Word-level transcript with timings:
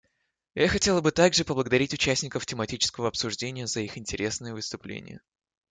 Я 0.55 0.67
хотела 0.67 0.99
бы 1.01 1.11
также 1.11 1.45
поблагодарить 1.45 1.93
участников 1.93 2.47
тематического 2.47 3.07
обсуждения 3.07 3.67
за 3.67 3.81
их 3.81 3.99
интересные 3.99 4.55
выступления. 4.55 5.21